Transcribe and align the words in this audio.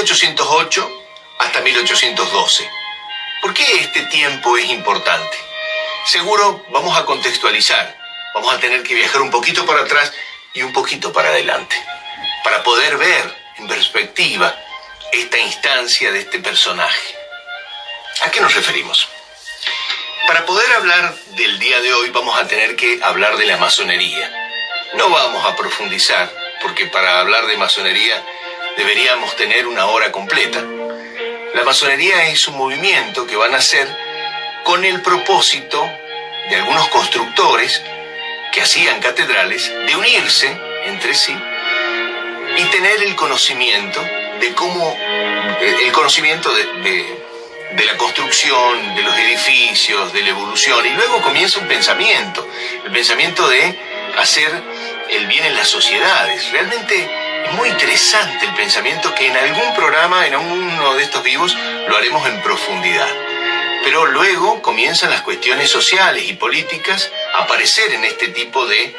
Martín 0.00 0.14
desde 0.14 0.26
1808 0.28 0.90
hasta 1.40 1.60
1812. 1.60 2.70
¿Por 3.42 3.52
qué 3.52 3.64
este 3.80 4.02
tiempo 4.06 4.56
es 4.56 4.70
importante? 4.70 5.36
Seguro 6.06 6.64
vamos 6.70 6.96
a 6.96 7.04
contextualizar, 7.04 7.96
vamos 8.34 8.54
a 8.54 8.58
tener 8.58 8.82
que 8.82 8.94
viajar 8.94 9.20
un 9.20 9.30
poquito 9.30 9.66
para 9.66 9.82
atrás 9.82 10.12
y 10.54 10.62
un 10.62 10.72
poquito 10.72 11.12
para 11.12 11.28
adelante, 11.28 11.76
para 12.42 12.62
poder 12.62 12.96
ver 12.96 13.36
en 13.58 13.68
perspectiva 13.68 14.54
esta 15.12 15.38
instancia 15.38 16.12
de 16.12 16.20
este 16.20 16.38
personaje. 16.38 17.14
¿A 18.24 18.30
qué 18.30 18.40
nos 18.40 18.54
referimos? 18.54 19.08
Para 20.26 20.46
poder 20.46 20.72
hablar 20.72 21.14
del 21.36 21.58
día 21.58 21.80
de 21.80 21.92
hoy 21.92 22.10
vamos 22.10 22.38
a 22.38 22.46
tener 22.46 22.74
que 22.76 23.00
hablar 23.02 23.36
de 23.36 23.46
la 23.46 23.58
masonería. 23.58 24.30
No 24.94 25.10
vamos 25.10 25.44
a 25.44 25.56
profundizar, 25.56 26.30
porque 26.62 26.86
para 26.86 27.20
hablar 27.20 27.46
de 27.46 27.56
masonería 27.56 28.22
deberíamos 28.80 29.36
tener 29.36 29.66
una 29.66 29.86
hora 29.86 30.10
completa. 30.10 30.64
La 31.54 31.64
masonería 31.64 32.28
es 32.28 32.48
un 32.48 32.56
movimiento 32.56 33.26
que 33.26 33.36
va 33.36 33.44
a 33.44 33.50
nacer 33.50 33.86
con 34.64 34.82
el 34.86 35.02
propósito 35.02 35.86
de 36.48 36.56
algunos 36.56 36.88
constructores 36.88 37.82
que 38.52 38.62
hacían 38.62 38.98
catedrales 39.00 39.70
de 39.86 39.96
unirse 39.96 40.58
entre 40.86 41.14
sí 41.14 41.36
y 42.56 42.64
tener 42.70 43.02
el 43.02 43.14
conocimiento 43.16 44.00
de 44.40 44.54
cómo, 44.54 44.96
el 45.60 45.92
conocimiento 45.92 46.50
de, 46.54 47.84
la 47.84 47.96
construcción, 47.98 48.94
de 48.94 49.02
los 49.02 49.14
edificios, 49.18 50.10
de 50.14 50.22
la 50.22 50.30
evolución, 50.30 50.86
y 50.86 50.90
luego 50.90 51.20
comienza 51.20 51.60
un 51.60 51.68
pensamiento, 51.68 52.48
el 52.86 52.92
pensamiento 52.92 53.46
de 53.46 53.78
hacer 54.16 54.50
el 55.10 55.26
bien 55.26 55.44
en 55.44 55.54
las 55.54 55.68
sociedades. 55.68 56.50
Realmente 56.50 57.29
muy 57.52 57.68
interesante 57.68 58.46
el 58.46 58.54
pensamiento 58.54 59.14
que 59.14 59.26
en 59.26 59.36
algún 59.36 59.74
programa, 59.74 60.26
en 60.26 60.36
uno 60.36 60.94
de 60.94 61.02
estos 61.02 61.22
vivos, 61.22 61.56
lo 61.88 61.96
haremos 61.96 62.26
en 62.28 62.40
profundidad. 62.42 63.08
Pero 63.84 64.06
luego 64.06 64.62
comienzan 64.62 65.10
las 65.10 65.22
cuestiones 65.22 65.70
sociales 65.70 66.24
y 66.28 66.34
políticas 66.34 67.10
a 67.34 67.42
aparecer 67.42 67.92
en 67.92 68.04
este 68.04 68.28
tipo 68.28 68.66
de, 68.66 68.94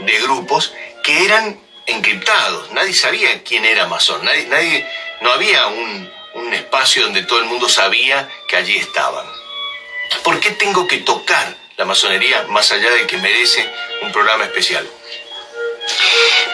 de 0.00 0.18
grupos 0.22 0.74
que 1.02 1.24
eran 1.24 1.58
encriptados. 1.86 2.72
Nadie 2.72 2.94
sabía 2.94 3.42
quién 3.42 3.64
era 3.64 3.86
masón. 3.86 4.24
Nadie, 4.24 4.46
nadie, 4.46 4.86
no 5.20 5.30
había 5.30 5.66
un, 5.68 6.10
un 6.34 6.54
espacio 6.54 7.04
donde 7.04 7.22
todo 7.22 7.38
el 7.38 7.46
mundo 7.46 7.68
sabía 7.68 8.28
que 8.48 8.56
allí 8.56 8.76
estaban. 8.76 9.26
¿Por 10.22 10.40
qué 10.40 10.50
tengo 10.50 10.86
que 10.86 10.98
tocar 10.98 11.56
la 11.76 11.84
masonería 11.84 12.44
más 12.48 12.70
allá 12.72 12.90
de 12.90 13.06
que 13.06 13.16
merece 13.18 13.68
un 14.02 14.12
programa 14.12 14.44
especial? 14.44 14.88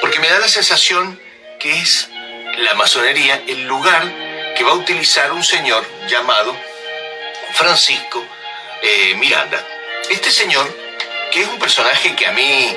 Porque 0.00 0.18
me 0.18 0.28
da 0.28 0.38
la 0.38 0.48
sensación 0.48 1.20
que 1.60 1.78
es 1.78 2.08
la 2.56 2.74
masonería 2.74 3.42
el 3.46 3.64
lugar 3.64 4.02
que 4.56 4.64
va 4.64 4.72
a 4.72 4.74
utilizar 4.74 5.30
un 5.30 5.44
señor 5.44 5.86
llamado 6.08 6.56
Francisco 7.52 8.24
eh, 8.82 9.14
Miranda. 9.16 9.64
Este 10.08 10.32
señor, 10.32 10.66
que 11.30 11.42
es 11.42 11.48
un 11.48 11.58
personaje 11.58 12.16
que 12.16 12.26
a 12.26 12.32
mí 12.32 12.76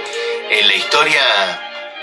en 0.50 0.68
la 0.68 0.76
historia 0.76 1.24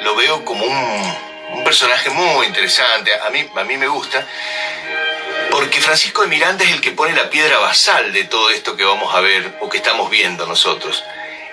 lo 0.00 0.16
veo 0.16 0.42
como 0.44 0.64
un, 0.64 1.30
personaje 1.64 2.08
muy 2.10 2.46
interesante, 2.46 3.12
a 3.14 3.28
mí, 3.28 3.46
a 3.54 3.64
mí 3.64 3.76
me 3.76 3.86
gusta, 3.86 4.26
porque 5.50 5.80
Francisco 5.80 6.22
de 6.22 6.28
Miranda 6.28 6.64
es 6.64 6.70
el 6.70 6.80
que 6.80 6.92
pone 6.92 7.14
la 7.14 7.28
piedra 7.28 7.58
basal 7.58 8.12
de 8.12 8.24
todo 8.24 8.50
esto 8.50 8.76
que 8.76 8.84
vamos 8.84 9.14
a 9.14 9.20
ver 9.20 9.58
o 9.60 9.68
que 9.68 9.76
estamos 9.76 10.08
viendo 10.08 10.46
nosotros. 10.46 11.04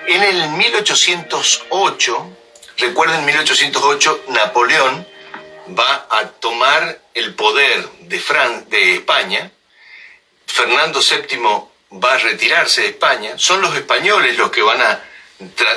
En 0.07 0.23
el 0.23 0.50
1808, 0.50 2.38
recuerden 2.78 3.25
1808, 3.25 4.25
Napoleón 4.29 5.16
va 5.69 6.07
a 6.09 6.28
tomar 6.39 7.00
el 7.13 7.33
poder 7.35 7.89
de, 8.01 8.19
Fran 8.19 8.69
de 8.69 8.95
España, 8.95 9.51
Fernando 10.45 11.00
VII 11.00 12.00
va 12.01 12.13
a 12.13 12.17
retirarse 12.17 12.81
de 12.81 12.88
España, 12.89 13.33
son 13.38 13.61
los 13.61 13.75
españoles 13.75 14.38
los 14.38 14.51
que 14.51 14.61
van 14.61 14.81
a 14.81 15.03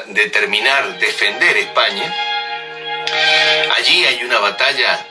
determinar 0.07 0.99
defender 0.99 1.57
España. 1.57 2.15
Allí 3.77 4.05
hay 4.07 4.23
una 4.25 4.39
batalla 4.39 5.07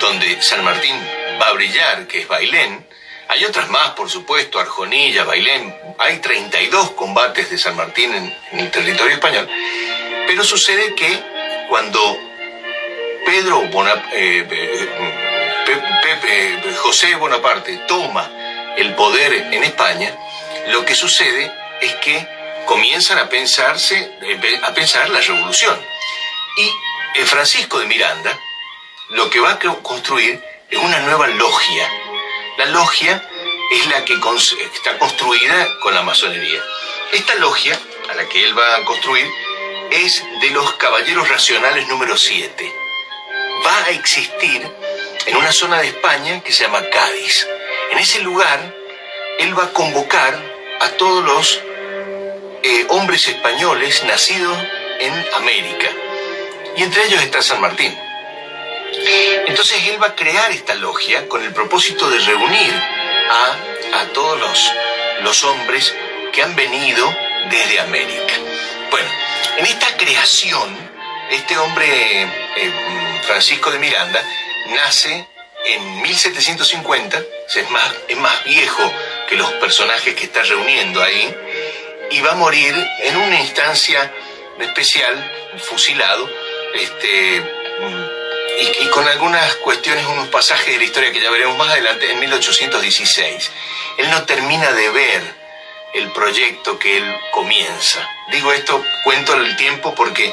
donde 0.00 0.42
San 0.42 0.64
Martín 0.64 0.96
va 1.40 1.48
a 1.48 1.52
brillar, 1.52 2.06
que 2.06 2.22
es 2.22 2.28
Bailén. 2.28 2.86
Hay 3.28 3.44
otras 3.44 3.68
más, 3.68 3.90
por 3.90 4.10
supuesto, 4.10 4.58
Arjonilla, 4.58 5.24
Bailén. 5.24 5.74
Hay 5.98 6.18
32 6.18 6.92
combates 6.92 7.50
de 7.50 7.58
San 7.58 7.76
Martín 7.76 8.12
en, 8.12 8.36
en 8.52 8.60
el 8.60 8.70
territorio 8.70 9.14
español. 9.14 9.48
Pero 10.26 10.42
sucede 10.42 10.94
que 10.94 11.22
cuando 11.68 12.29
Pedro 13.30 13.62
eh, 14.12 14.44
eh, 15.64 16.74
José 16.82 17.14
Bonaparte 17.14 17.76
toma 17.86 18.28
el 18.76 18.92
poder 18.96 19.32
en 19.52 19.62
España, 19.62 20.12
lo 20.72 20.84
que 20.84 20.96
sucede 20.96 21.52
es 21.80 21.94
que 21.96 22.26
comienzan 22.66 23.18
a 23.18 23.28
pensarse, 23.28 24.10
a 24.64 24.74
pensar 24.74 25.08
la 25.10 25.20
revolución. 25.20 25.80
Y 26.56 26.72
Francisco 27.24 27.78
de 27.78 27.86
Miranda 27.86 28.36
lo 29.10 29.30
que 29.30 29.38
va 29.38 29.52
a 29.52 29.58
construir 29.60 30.42
es 30.68 30.78
una 30.80 30.98
nueva 30.98 31.28
logia. 31.28 31.88
La 32.58 32.64
logia 32.66 33.22
es 33.70 33.86
la 33.86 34.04
que 34.04 34.14
está 34.74 34.98
construida 34.98 35.78
con 35.82 35.94
la 35.94 36.02
masonería. 36.02 36.60
Esta 37.12 37.36
logia, 37.36 37.78
a 38.10 38.14
la 38.14 38.28
que 38.28 38.44
él 38.44 38.58
va 38.58 38.78
a 38.78 38.84
construir, 38.84 39.24
es 39.92 40.20
de 40.40 40.50
los 40.50 40.72
caballeros 40.74 41.28
racionales 41.28 41.86
número 41.86 42.16
7 42.16 42.79
va 43.64 43.84
a 43.84 43.90
existir 43.90 44.66
en 45.26 45.36
una 45.36 45.52
zona 45.52 45.80
de 45.80 45.88
España 45.88 46.42
que 46.42 46.52
se 46.52 46.64
llama 46.64 46.82
Cádiz. 46.90 47.46
En 47.92 47.98
ese 47.98 48.20
lugar, 48.20 48.74
él 49.38 49.58
va 49.58 49.64
a 49.64 49.72
convocar 49.72 50.38
a 50.80 50.88
todos 50.90 51.24
los 51.24 51.60
eh, 52.62 52.86
hombres 52.88 53.26
españoles 53.28 54.04
nacidos 54.04 54.56
en 54.98 55.12
América. 55.34 55.88
Y 56.76 56.82
entre 56.82 57.04
ellos 57.06 57.22
está 57.22 57.42
San 57.42 57.60
Martín. 57.60 57.96
Entonces 59.46 59.86
él 59.88 60.02
va 60.02 60.08
a 60.08 60.14
crear 60.14 60.50
esta 60.50 60.74
logia 60.74 61.26
con 61.28 61.42
el 61.42 61.52
propósito 61.52 62.08
de 62.10 62.18
reunir 62.20 62.72
a, 62.72 64.00
a 64.00 64.04
todos 64.12 64.38
los, 64.38 64.72
los 65.22 65.44
hombres 65.44 65.94
que 66.32 66.42
han 66.42 66.54
venido 66.54 67.12
desde 67.50 67.80
América. 67.80 68.34
Bueno, 68.90 69.08
en 69.58 69.66
esta 69.66 69.96
creación 69.96 70.90
este 71.30 71.56
hombre, 71.58 72.22
eh, 72.22 73.09
Francisco 73.22 73.70
de 73.70 73.78
Miranda, 73.78 74.22
nace 74.68 75.26
en 75.66 76.02
1750, 76.02 77.22
es 77.54 77.70
más, 77.70 77.94
es 78.08 78.16
más 78.16 78.44
viejo 78.44 78.92
que 79.28 79.36
los 79.36 79.50
personajes 79.54 80.14
que 80.14 80.24
está 80.24 80.42
reuniendo 80.42 81.02
ahí, 81.02 81.34
y 82.10 82.20
va 82.20 82.32
a 82.32 82.36
morir 82.36 82.74
en 83.02 83.16
una 83.16 83.40
instancia 83.40 84.12
especial, 84.58 85.32
fusilado, 85.58 86.28
este, 86.74 87.36
y, 88.60 88.84
y, 88.84 88.88
con 88.90 89.06
algunas 89.06 89.54
cuestiones, 89.56 90.04
unos 90.06 90.28
pasajes 90.28 90.66
de 90.66 90.78
la 90.78 90.84
historia 90.84 91.12
que 91.12 91.20
ya 91.20 91.30
veremos 91.30 91.56
más 91.56 91.68
adelante, 91.68 92.10
en 92.10 92.20
1816. 92.20 93.50
Él 93.98 94.10
no 94.10 94.24
termina 94.24 94.72
de 94.72 94.90
ver 94.90 95.40
el 95.94 96.12
proyecto 96.12 96.78
que 96.78 96.98
él 96.98 97.16
comienza. 97.32 98.06
Digo 98.30 98.52
esto, 98.52 98.84
cuento 99.04 99.34
el 99.34 99.56
tiempo 99.56 99.94
porque 99.94 100.32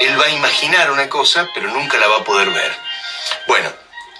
él 0.00 0.20
va 0.20 0.26
a 0.26 0.30
imaginar 0.30 0.90
una 0.90 1.08
cosa, 1.08 1.48
pero 1.54 1.68
nunca 1.68 1.98
la 1.98 2.08
va 2.08 2.18
a 2.18 2.24
poder 2.24 2.50
ver. 2.50 2.72
Bueno, 3.46 3.72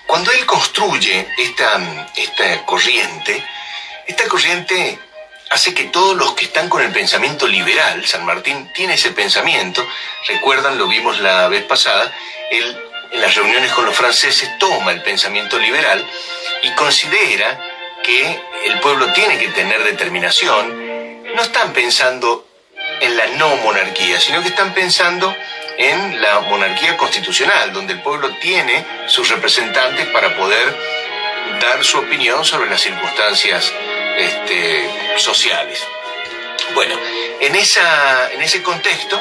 cuando 0.06 0.32
él 0.32 0.44
construye 0.46 1.26
esta, 1.38 2.10
esta 2.16 2.64
corriente, 2.66 3.44
esta 4.06 4.26
corriente 4.28 4.98
hace 5.50 5.74
que 5.74 5.84
todos 5.84 6.16
los 6.16 6.34
que 6.34 6.44
están 6.44 6.68
con 6.68 6.82
el 6.82 6.92
pensamiento 6.92 7.46
liberal, 7.46 8.06
San 8.06 8.24
Martín 8.24 8.70
tiene 8.74 8.94
ese 8.94 9.10
pensamiento, 9.10 9.86
recuerdan, 10.26 10.78
lo 10.78 10.86
vimos 10.88 11.20
la 11.20 11.48
vez 11.48 11.64
pasada, 11.64 12.12
él 12.50 12.90
en 13.12 13.20
las 13.20 13.34
reuniones 13.34 13.72
con 13.72 13.84
los 13.84 13.96
franceses 13.96 14.58
toma 14.58 14.92
el 14.92 15.02
pensamiento 15.02 15.58
liberal 15.58 16.04
y 16.62 16.70
considera 16.74 17.60
que 18.02 18.40
el 18.64 18.80
pueblo 18.80 19.12
tiene 19.12 19.38
que 19.38 19.48
tener 19.48 19.82
determinación, 19.82 21.24
no 21.34 21.42
están 21.42 21.72
pensando 21.72 22.46
en 23.00 23.16
la 23.16 23.26
no 23.28 23.56
monarquía, 23.56 24.20
sino 24.20 24.42
que 24.42 24.48
están 24.48 24.74
pensando 24.74 25.34
en 25.80 26.20
la 26.20 26.40
monarquía 26.40 26.96
constitucional, 26.98 27.72
donde 27.72 27.94
el 27.94 28.02
pueblo 28.02 28.30
tiene 28.40 28.84
sus 29.06 29.30
representantes 29.30 30.06
para 30.08 30.36
poder 30.36 30.76
dar 31.58 31.82
su 31.82 31.98
opinión 31.98 32.44
sobre 32.44 32.68
las 32.68 32.82
circunstancias 32.82 33.72
este, 34.18 34.90
sociales. 35.16 35.82
Bueno, 36.74 36.94
en, 37.40 37.56
esa, 37.56 38.30
en 38.30 38.42
ese 38.42 38.62
contexto 38.62 39.18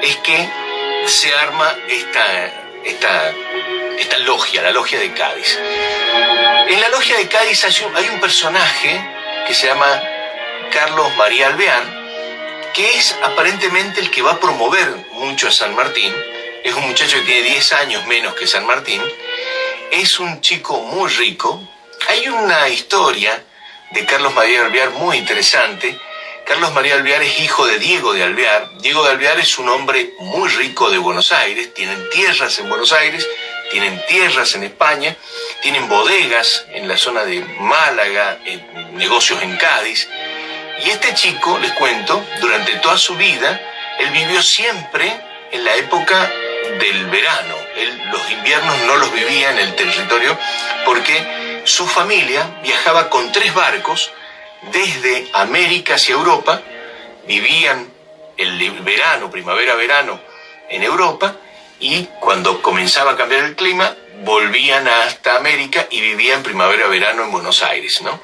es 0.00 0.16
que 0.16 0.48
se 1.06 1.34
arma 1.34 1.76
esta, 1.88 2.46
esta, 2.82 3.32
esta 3.98 4.18
logia, 4.18 4.62
la 4.62 4.70
logia 4.70 4.98
de 4.98 5.12
Cádiz. 5.12 5.58
En 6.68 6.80
la 6.80 6.88
logia 6.88 7.18
de 7.18 7.28
Cádiz 7.28 7.62
hay 7.64 7.84
un, 7.84 7.96
hay 7.96 8.08
un 8.08 8.20
personaje 8.20 9.00
que 9.46 9.52
se 9.52 9.66
llama 9.66 10.02
Carlos 10.72 11.14
María 11.16 11.48
Alvear, 11.48 11.99
que 12.74 12.96
es 12.96 13.16
aparentemente 13.22 14.00
el 14.00 14.10
que 14.10 14.22
va 14.22 14.32
a 14.32 14.40
promover 14.40 14.88
mucho 15.12 15.48
a 15.48 15.52
San 15.52 15.74
Martín. 15.74 16.12
Es 16.62 16.74
un 16.74 16.86
muchacho 16.86 17.16
que 17.18 17.24
tiene 17.24 17.50
10 17.50 17.72
años 17.72 18.06
menos 18.06 18.34
que 18.34 18.46
San 18.46 18.66
Martín 18.66 19.00
es 19.90 20.18
un 20.20 20.40
chico 20.40 20.80
muy 20.80 21.08
rico. 21.10 21.62
Hay 22.08 22.28
una 22.28 22.68
historia 22.68 23.44
de 23.90 24.04
Carlos 24.06 24.34
María 24.34 24.64
Alvear 24.64 24.90
muy 24.90 25.18
interesante. 25.18 25.98
Carlos 26.46 26.72
María 26.72 26.94
Alvear 26.94 27.22
es 27.22 27.40
hijo 27.40 27.66
de 27.66 27.78
Diego 27.78 28.12
de 28.12 28.22
Alvear. 28.22 28.78
Diego 28.80 29.04
de 29.04 29.10
Alvear 29.10 29.38
es 29.38 29.58
un 29.58 29.68
hombre 29.68 30.14
muy 30.18 30.48
rico 30.48 30.90
de 30.90 30.98
Buenos 30.98 31.32
Aires, 31.32 31.72
tienen 31.74 32.08
tierras 32.10 32.58
en 32.58 32.68
Buenos 32.68 32.92
Aires, 32.92 33.26
tienen 33.70 34.00
tierras 34.08 34.54
en 34.54 34.64
España, 34.64 35.16
tienen 35.62 35.88
bodegas 35.88 36.66
en 36.72 36.88
la 36.88 36.96
zona 36.96 37.24
de 37.24 37.40
Málaga, 37.60 38.40
negocios 38.92 39.42
en 39.42 39.56
Cádiz. 39.56 40.08
Y 40.84 40.90
este 40.90 41.14
chico, 41.14 41.58
les 41.58 41.72
cuento, 41.72 42.24
durante 42.40 42.72
toda 42.76 42.96
su 42.96 43.14
vida, 43.16 43.60
él 43.98 44.10
vivió 44.10 44.42
siempre 44.42 45.20
en 45.50 45.64
la 45.64 45.74
época 45.76 46.30
del 46.78 47.06
verano. 47.06 47.56
los 48.12 48.30
inviernos 48.30 48.76
no 48.86 48.96
los 48.96 49.12
vivía 49.12 49.50
en 49.50 49.58
el 49.58 49.74
territorio 49.74 50.36
porque 50.84 51.62
su 51.64 51.86
familia 51.86 52.60
viajaba 52.62 53.10
con 53.10 53.30
tres 53.32 53.52
barcos 53.54 54.10
desde 54.72 55.28
América 55.32 55.94
hacia 55.94 56.14
Europa, 56.14 56.62
vivían 57.26 57.88
el 58.36 58.70
verano, 58.80 59.30
primavera-verano 59.30 60.20
en 60.68 60.82
Europa 60.82 61.36
y 61.78 62.04
cuando 62.20 62.62
comenzaba 62.62 63.12
a 63.12 63.16
cambiar 63.16 63.44
el 63.44 63.56
clima 63.56 63.94
volvían 64.20 64.86
hasta 64.86 65.36
América 65.36 65.86
y 65.90 66.00
vivían 66.00 66.42
primavera-verano 66.42 67.24
en 67.24 67.32
Buenos 67.32 67.62
Aires, 67.62 68.00
¿no? 68.02 68.20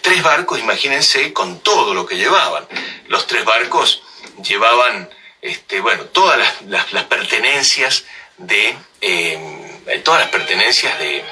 Tres 0.00 0.22
barcos, 0.22 0.58
imagínense, 0.58 1.32
con 1.32 1.60
todo 1.60 1.94
lo 1.94 2.06
que 2.06 2.16
llevaban. 2.16 2.66
Los 3.08 3.26
tres 3.26 3.44
barcos 3.44 4.02
llevaban, 4.42 5.10
este, 5.42 5.80
bueno, 5.80 6.04
todas 6.06 6.38
las, 6.66 7.04
pertenencias 7.04 8.04
de, 8.38 8.76
eh, 9.00 10.00
todas 10.02 10.20
las 10.20 10.30
pertenencias 10.30 10.98
de, 10.98 11.24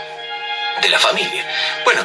de 0.82 0.88
la 0.88 0.98
familia. 0.98 1.46
Bueno, 1.84 2.04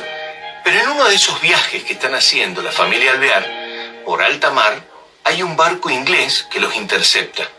pero 0.63 0.79
en 0.79 0.89
uno 0.89 1.05
de 1.05 1.15
esos 1.15 1.39
viajes 1.41 1.83
que 1.83 1.93
están 1.93 2.15
haciendo 2.15 2.61
la 2.61 2.71
familia 2.71 3.11
Alvear 3.11 4.03
por 4.05 4.21
alta 4.21 4.51
mar, 4.51 4.81
hay 5.23 5.43
un 5.43 5.57
barco 5.57 5.89
inglés 5.89 6.47
que 6.49 6.61
los 6.61 6.75
intercepta 6.75 7.49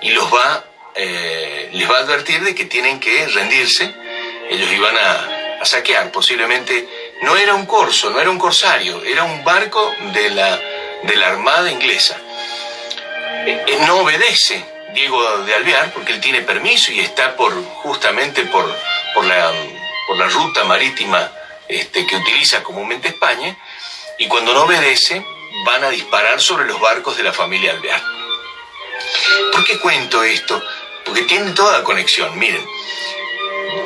y 0.00 0.10
los 0.10 0.32
va 0.32 0.64
eh, 0.94 1.70
les 1.72 1.90
va 1.90 1.98
a 1.98 2.00
advertir 2.00 2.42
de 2.42 2.54
que 2.54 2.66
tienen 2.66 3.00
que 3.00 3.26
rendirse. 3.28 3.92
Ellos 4.50 4.70
iban 4.72 4.96
a, 4.96 5.64
saquear, 5.64 6.12
posiblemente. 6.12 6.88
No 7.22 7.36
era 7.36 7.54
un 7.54 7.64
corso, 7.64 8.10
no 8.10 8.20
era 8.20 8.28
un 8.28 8.38
corsario, 8.38 9.02
era 9.02 9.24
un 9.24 9.42
barco 9.44 9.94
de 10.12 10.30
la, 10.30 10.60
de 11.02 11.16
la 11.16 11.28
Armada 11.28 11.70
inglesa. 11.70 12.18
Eh, 13.46 13.64
eh, 13.66 13.78
no 13.86 14.00
obedece 14.00 14.62
Diego 14.92 15.38
de 15.38 15.54
Alvear 15.54 15.92
porque 15.92 16.12
él 16.12 16.20
tiene 16.20 16.42
permiso 16.42 16.92
y 16.92 17.00
está 17.00 17.34
por, 17.34 17.52
justamente 17.82 18.44
por, 18.44 18.70
por, 19.14 19.24
la, 19.24 19.52
por 20.06 20.18
la 20.18 20.28
ruta 20.28 20.64
marítima 20.64 21.32
este, 21.66 22.06
que 22.06 22.16
utiliza 22.16 22.62
comúnmente 22.62 23.08
España. 23.08 23.56
Y 24.18 24.28
cuando 24.28 24.52
no 24.52 24.64
obedece, 24.64 25.24
van 25.64 25.84
a 25.84 25.90
disparar 25.90 26.40
sobre 26.40 26.66
los 26.66 26.78
barcos 26.78 27.16
de 27.16 27.22
la 27.22 27.32
familia 27.32 27.72
Alvear. 27.72 28.02
¿Por 29.52 29.64
qué 29.64 29.78
cuento 29.78 30.22
esto? 30.22 30.62
Porque 31.04 31.22
tiene 31.22 31.52
toda 31.52 31.84
conexión. 31.84 32.38
Miren, 32.38 32.64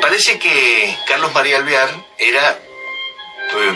parece 0.01 0.39
que 0.39 0.97
Carlos 1.07 1.33
María 1.35 1.59
Alvear 1.59 1.91
era 2.17 2.59
eh, 3.55 3.75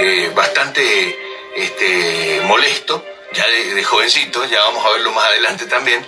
eh, 0.00 0.32
bastante 0.34 1.18
este, 1.56 2.40
molesto, 2.44 3.04
ya 3.32 3.46
de, 3.46 3.82
jovencito, 3.82 4.44
ya 4.46 4.60
vamos 4.60 4.84
a 4.84 4.90
verlo 4.90 5.12
más 5.12 5.24
adelante 5.24 5.66
también. 5.66 6.04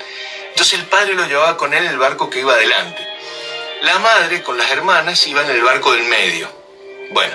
Entonces 0.51 0.79
el 0.79 0.87
padre 0.87 1.15
lo 1.15 1.27
llevaba 1.27 1.57
con 1.57 1.73
él 1.73 1.85
en 1.85 1.91
el 1.91 1.99
barco 1.99 2.29
que 2.29 2.41
iba 2.41 2.55
adelante. 2.55 3.07
La 3.83 3.99
madre 3.99 4.43
con 4.43 4.59
las 4.59 4.71
hermanas 4.71 5.27
iba 5.27 5.43
en 5.43 5.51
el 5.51 5.62
barco 5.62 5.93
del 5.93 6.05
medio. 6.05 6.51
Bueno, 7.11 7.35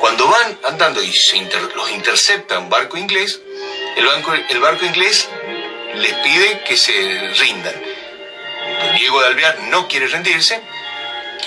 cuando 0.00 0.26
van 0.26 0.58
andando 0.64 1.02
y 1.02 1.12
se 1.12 1.40
los 1.74 1.90
intercepta 1.92 2.58
un 2.58 2.68
barco 2.68 2.96
inglés, 2.96 3.40
el, 3.96 4.06
el 4.48 4.60
barco 4.60 4.84
inglés 4.84 5.28
les 5.94 6.12
pide 6.14 6.64
que 6.64 6.76
se 6.76 6.92
rindan 7.38 7.93
Diego 8.94 9.20
de 9.20 9.26
Alvear 9.26 9.58
no 9.64 9.88
quiere 9.88 10.06
rendirse 10.06 10.60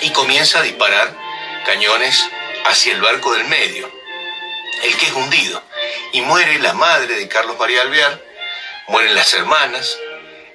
y 0.02 0.10
comienza 0.10 0.58
a 0.58 0.62
disparar 0.62 1.14
cañones 1.64 2.28
hacia 2.66 2.92
el 2.92 3.00
barco 3.00 3.32
del 3.32 3.46
medio, 3.48 3.90
el 4.82 4.96
que 4.96 5.06
es 5.06 5.12
hundido. 5.12 5.62
Y 6.12 6.20
muere 6.22 6.58
la 6.58 6.74
madre 6.74 7.16
de 7.16 7.28
Carlos 7.28 7.58
María 7.58 7.82
Alvear, 7.82 8.22
mueren 8.88 9.14
las 9.14 9.32
hermanas, 9.34 9.98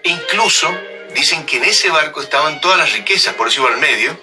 e 0.04 0.10
incluso 0.10 0.72
dicen 1.14 1.46
que 1.46 1.58
en 1.58 1.66
ese 1.66 1.90
barco 1.90 2.22
estaban 2.22 2.62
todas 2.62 2.78
las 2.78 2.92
riquezas, 2.94 3.34
por 3.36 3.48
eso 3.48 3.62
iba 3.62 3.70
al 3.70 3.78
medio, 3.78 4.20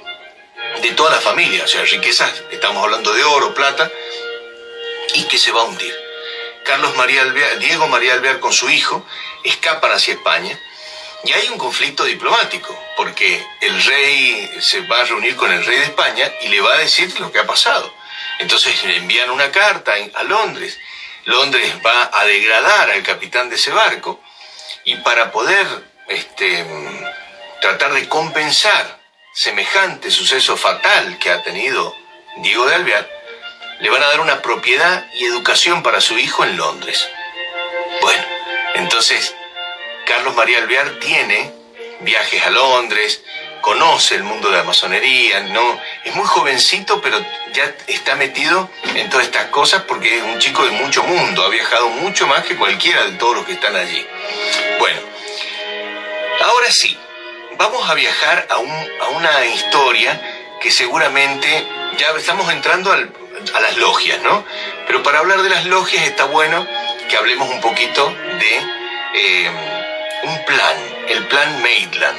de 0.83 0.91
toda 0.93 1.11
la 1.11 1.21
familia, 1.21 1.65
o 1.65 1.67
sea, 1.67 1.83
riquezas, 1.85 2.33
estamos 2.51 2.83
hablando 2.83 3.13
de 3.13 3.25
oro, 3.25 3.55
plata, 3.55 3.91
y 5.15 5.25
que 5.25 5.39
se 5.39 5.53
va 5.53 5.63
a 5.63 5.65
hundir. 5.65 5.95
Carlos 6.65 6.97
María 6.97 7.23
Alvear, 7.23 7.59
Diego 7.59 7.89
María 7.89 8.15
Alvear 8.15 8.39
con 8.39 8.53
su 8.53 8.71
hijo 8.71 9.05
escapan 9.43 9.93
hacia 9.93 10.15
España 10.15 10.59
y 11.25 11.33
hay 11.33 11.49
un 11.49 11.59
conflicto 11.59 12.05
diplomático, 12.05 12.77
porque 12.97 13.45
el 13.61 13.85
rey 13.85 14.51
se 14.61 14.81
va 14.83 15.01
a 15.01 15.05
reunir 15.05 15.37
con 15.37 15.53
el 15.53 15.65
rey 15.65 15.79
de 15.79 15.85
España 15.85 16.31
y 16.43 16.49
le 16.49 16.61
va 16.61 16.75
a 16.75 16.79
decir 16.79 17.19
lo 17.21 17.31
que 17.31 17.41
ha 17.41 17.47
pasado. 17.47 17.93
Entonces 18.39 18.83
le 18.85 18.97
envían 18.97 19.31
una 19.31 19.51
carta 19.51 19.93
a 20.15 20.23
Londres. 20.25 20.79
Londres 21.27 21.75
va 21.85 22.11
a 22.13 22.25
degradar 22.25 22.91
al 22.91 23.03
capitán 23.03 23.51
de 23.51 23.57
ese 23.57 23.71
barco 23.71 24.21
y 24.85 24.97
para 24.97 25.31
poder 25.31 25.67
este, 26.09 26.65
tratar 27.61 27.93
de 27.93 28.09
compensar 28.09 28.99
semejante 29.35 30.11
suceso 30.11 30.57
fatal 30.57 31.19
que 31.19 31.31
ha 31.31 31.43
tenido 31.43 31.95
Diego 32.39 32.67
de 32.67 32.75
Alvear, 32.75 33.09
le 33.81 33.91
van 33.91 34.03
a 34.03 34.09
dar 34.09 34.21
una 34.21 34.43
propiedad 34.43 35.07
y 35.15 35.25
educación 35.25 35.83
para 35.83 36.01
su 36.01 36.19
hijo 36.19 36.45
en 36.45 36.57
Londres. 36.57 37.07
Bueno, 38.01 38.25
entonces 38.75 39.35
Carlos 40.11 40.35
María 40.35 40.59
Alvear 40.59 40.99
tiene 40.99 41.53
viajes 42.01 42.43
a 42.43 42.51
Londres, 42.51 43.23
conoce 43.61 44.17
el 44.17 44.25
mundo 44.25 44.51
de 44.51 44.57
la 44.57 44.65
masonería, 44.65 45.39
no, 45.39 45.81
es 46.05 46.13
muy 46.17 46.27
jovencito, 46.27 47.01
pero 47.01 47.17
ya 47.53 47.73
está 47.87 48.17
metido 48.17 48.69
en 48.97 49.09
todas 49.09 49.27
estas 49.27 49.47
cosas 49.51 49.85
porque 49.85 50.19
es 50.19 50.25
un 50.25 50.41
chico 50.41 50.65
de 50.65 50.73
mucho 50.73 51.05
mundo, 51.05 51.45
ha 51.45 51.49
viajado 51.49 51.91
mucho 51.91 52.27
más 52.27 52.45
que 52.45 52.57
cualquiera 52.57 53.05
de 53.05 53.13
todos 53.19 53.37
los 53.37 53.47
que 53.47 53.53
están 53.53 53.77
allí. 53.77 54.05
Bueno, 54.81 54.99
ahora 56.43 56.73
sí, 56.73 56.99
vamos 57.57 57.89
a 57.89 57.95
viajar 57.95 58.49
a, 58.51 58.55
a 58.57 59.09
una 59.11 59.47
historia 59.47 60.21
que 60.61 60.73
seguramente 60.73 61.69
ya 61.99 62.09
estamos 62.19 62.53
entrando 62.53 62.91
a 62.91 63.61
las 63.61 63.77
logias, 63.77 64.21
¿no? 64.23 64.45
Pero 64.89 65.05
para 65.05 65.21
hablar 65.21 65.43
de 65.43 65.51
las 65.51 65.67
logias 65.67 66.05
está 66.05 66.25
bueno 66.25 66.67
que 67.09 67.17
hablemos 67.17 67.49
un 67.49 67.61
poquito 67.61 68.09
de... 68.11 68.81
Eh, 69.15 69.80
un 70.23 70.45
plan, 70.45 70.77
el 71.09 71.27
plan 71.27 71.63
Maitland. 71.63 72.19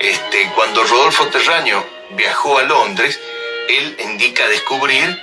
Este, 0.00 0.50
cuando 0.54 0.84
Rodolfo 0.84 1.26
Terraño 1.28 1.84
viajó 2.10 2.58
a 2.58 2.62
Londres, 2.62 3.18
él 3.68 3.96
indica 4.00 4.46
descubrir 4.48 5.20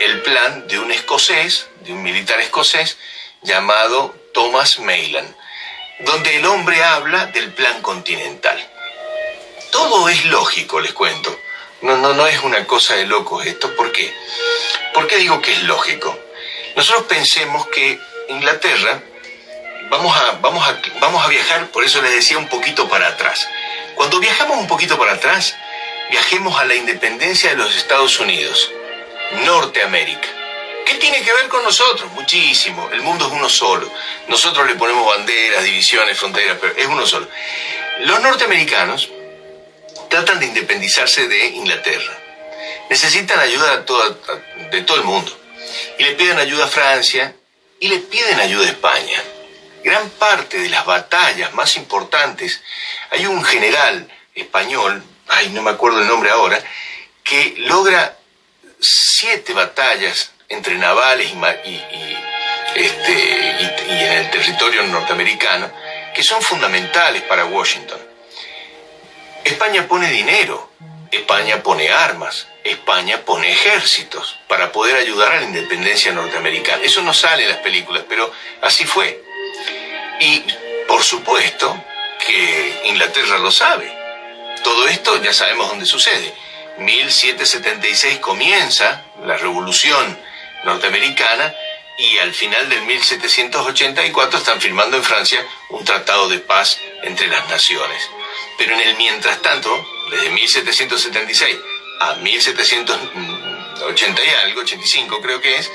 el 0.00 0.22
plan 0.22 0.66
de 0.68 0.78
un 0.78 0.92
escocés, 0.92 1.68
de 1.80 1.92
un 1.92 2.02
militar 2.02 2.40
escocés, 2.40 2.98
llamado 3.42 4.14
Thomas 4.34 4.78
Maitland, 4.80 5.34
donde 6.00 6.36
el 6.36 6.46
hombre 6.46 6.82
habla 6.82 7.26
del 7.26 7.52
plan 7.52 7.80
continental. 7.82 8.58
Todo 9.70 10.08
es 10.08 10.24
lógico, 10.26 10.80
les 10.80 10.92
cuento. 10.92 11.38
No, 11.82 11.96
no, 11.96 12.14
no 12.14 12.26
es 12.26 12.42
una 12.42 12.66
cosa 12.66 12.96
de 12.96 13.06
locos 13.06 13.46
esto. 13.46 13.74
¿Por 13.76 13.92
qué? 13.92 14.12
¿Por 14.94 15.06
qué 15.06 15.16
digo 15.18 15.40
que 15.40 15.52
es 15.52 15.62
lógico? 15.64 16.18
Nosotros 16.74 17.06
pensemos 17.06 17.66
que 17.68 17.98
Inglaterra 18.28 19.02
vamos 19.90 20.16
a, 20.16 20.32
vamos, 20.40 20.66
a, 20.66 20.80
vamos 21.00 21.24
a 21.24 21.28
viajar, 21.28 21.68
por 21.68 21.84
eso 21.84 22.00
les 22.02 22.12
decía, 22.12 22.38
un 22.38 22.48
poquito 22.48 22.88
para 22.88 23.08
atrás. 23.08 23.48
Cuando 23.94 24.20
viajamos 24.20 24.58
un 24.58 24.66
poquito 24.66 24.98
para 24.98 25.12
atrás, 25.12 25.54
viajemos 26.10 26.58
a 26.58 26.64
la 26.64 26.74
independencia 26.74 27.50
de 27.50 27.56
los 27.56 27.74
Estados 27.76 28.18
Unidos, 28.20 28.70
Norteamérica. 29.44 30.28
¿Qué 30.84 30.94
tiene 30.94 31.20
que 31.22 31.32
ver 31.32 31.48
con 31.48 31.64
nosotros? 31.64 32.12
Muchísimo. 32.12 32.88
El 32.92 33.02
mundo 33.02 33.26
es 33.26 33.32
uno 33.32 33.48
solo. 33.48 33.90
Nosotros 34.28 34.66
le 34.68 34.76
ponemos 34.76 35.04
banderas, 35.04 35.64
divisiones, 35.64 36.16
fronteras, 36.16 36.58
pero 36.60 36.76
es 36.76 36.86
uno 36.86 37.04
solo. 37.04 37.28
Los 38.00 38.20
norteamericanos 38.20 39.08
tratan 40.08 40.38
de 40.38 40.46
independizarse 40.46 41.26
de 41.26 41.46
Inglaterra. 41.46 42.16
Necesitan 42.88 43.40
ayuda 43.40 43.78
de 44.70 44.82
todo 44.82 44.96
el 44.96 45.02
mundo. 45.02 45.36
Y 45.98 46.04
le 46.04 46.12
piden 46.12 46.38
ayuda 46.38 46.66
a 46.66 46.68
Francia 46.68 47.34
y 47.80 47.88
le 47.88 47.98
piden 47.98 48.38
ayuda 48.38 48.66
a 48.66 48.70
España 48.70 49.22
gran 49.86 50.10
parte 50.10 50.58
de 50.58 50.68
las 50.68 50.84
batallas 50.84 51.54
más 51.54 51.76
importantes, 51.76 52.60
hay 53.10 53.24
un 53.24 53.44
general 53.44 54.10
español, 54.34 55.00
ay, 55.28 55.50
no 55.50 55.62
me 55.62 55.70
acuerdo 55.70 56.00
el 56.00 56.08
nombre 56.08 56.28
ahora, 56.30 56.58
que 57.22 57.54
logra 57.58 58.18
siete 58.80 59.52
batallas 59.52 60.32
entre 60.48 60.76
navales 60.76 61.30
y, 61.30 61.80
este, 62.74 63.12
y 63.88 63.92
en 63.92 64.12
el 64.12 64.30
territorio 64.32 64.82
norteamericano, 64.82 65.70
que 66.12 66.24
son 66.24 66.42
fundamentales 66.42 67.22
para 67.22 67.44
Washington. 67.44 68.00
España 69.44 69.86
pone 69.86 70.10
dinero 70.10 70.68
España 71.10 71.62
pone 71.62 71.88
armas, 71.88 72.46
España 72.64 73.20
pone 73.24 73.50
ejércitos 73.50 74.38
para 74.48 74.72
poder 74.72 74.96
ayudar 74.96 75.32
a 75.32 75.40
la 75.40 75.46
independencia 75.46 76.12
norteamericana. 76.12 76.82
Eso 76.82 77.02
no 77.02 77.14
sale 77.14 77.44
en 77.44 77.50
las 77.50 77.58
películas, 77.58 78.04
pero 78.08 78.30
así 78.62 78.84
fue. 78.84 79.22
Y 80.20 80.44
por 80.88 81.02
supuesto 81.02 81.84
que 82.26 82.82
Inglaterra 82.84 83.38
lo 83.38 83.50
sabe. 83.50 83.92
Todo 84.64 84.88
esto 84.88 85.22
ya 85.22 85.32
sabemos 85.32 85.68
dónde 85.68 85.86
sucede. 85.86 86.34
1776 86.78 88.18
comienza 88.18 89.04
la 89.24 89.36
revolución 89.36 90.18
norteamericana 90.64 91.54
y 91.98 92.18
al 92.18 92.34
final 92.34 92.68
del 92.68 92.82
1784 92.82 94.38
están 94.38 94.60
firmando 94.60 94.96
en 94.96 95.04
Francia 95.04 95.46
un 95.70 95.84
tratado 95.84 96.28
de 96.28 96.40
paz 96.40 96.78
entre 97.02 97.28
las 97.28 97.48
naciones. 97.48 98.02
Pero 98.58 98.74
en 98.74 98.80
el 98.80 98.96
mientras 98.96 99.40
tanto, 99.40 99.86
desde 100.10 100.30
1776 100.30 101.56
a 102.00 102.14
1780 102.16 104.24
y 104.24 104.28
algo, 104.44 104.60
85 104.60 105.22
creo 105.22 105.40
que 105.40 105.56
es, 105.56 105.70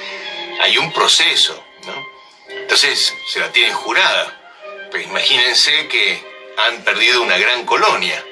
hay 0.59 0.77
un 0.77 0.91
proceso, 0.91 1.63
¿no? 1.85 2.20
Entonces, 2.57 3.13
se 3.31 3.39
la 3.39 3.51
tienen 3.51 3.73
jurada. 3.73 4.37
Pues 4.91 5.05
imagínense 5.05 5.87
que 5.87 6.21
han 6.67 6.83
perdido 6.83 7.21
una 7.21 7.37
gran 7.37 7.65
colonia 7.65 8.23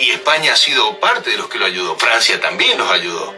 y 0.00 0.10
España 0.10 0.52
ha 0.52 0.56
sido 0.56 0.98
parte 0.98 1.30
de 1.30 1.36
los 1.36 1.48
que 1.48 1.58
lo 1.58 1.66
ayudó. 1.66 1.96
Francia 1.96 2.40
también 2.40 2.78
los 2.78 2.90
ayudó. 2.90 3.34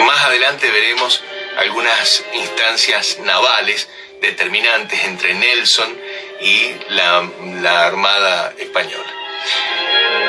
Más 0.00 0.20
adelante 0.22 0.70
veremos 0.70 1.22
algunas 1.56 2.24
instancias 2.34 3.18
navales 3.20 3.88
determinantes 4.20 5.02
entre 5.04 5.34
Nelson 5.34 5.98
y 6.40 6.74
la, 6.90 7.28
la 7.62 7.86
Armada 7.86 8.54
Española. 8.58 9.10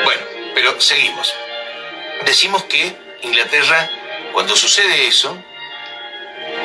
Bueno, 0.04 0.22
pero 0.54 0.80
seguimos. 0.80 1.34
Decimos 2.24 2.64
que 2.64 2.94
Inglaterra, 3.22 3.90
cuando 4.32 4.56
sucede 4.56 5.06
eso, 5.06 5.36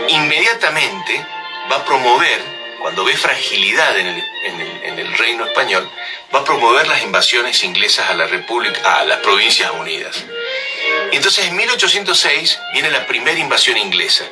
inmediatamente 0.07 1.25
va 1.71 1.77
a 1.77 1.85
promover, 1.85 2.41
cuando 2.81 3.03
ve 3.03 3.15
fragilidad 3.17 3.97
en 3.97 4.07
el, 4.07 5.17
reino 5.17 5.45
español, 5.45 5.89
va 6.33 6.39
a 6.39 6.43
promover 6.43 6.87
las 6.87 7.01
invasiones 7.01 7.63
inglesas 7.63 8.09
a 8.09 8.13
la 8.13 8.27
República, 8.27 8.99
a 8.99 9.05
las 9.05 9.19
Provincias 9.19 9.71
Unidas. 9.71 10.23
Entonces 11.11 11.45
en 11.45 11.55
1806 11.55 12.59
viene 12.73 12.91
la 12.91 13.07
primera 13.07 13.39
invasión 13.39 13.77
inglesa. 13.77 14.25